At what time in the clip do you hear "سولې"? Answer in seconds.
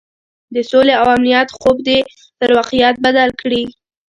0.69-0.93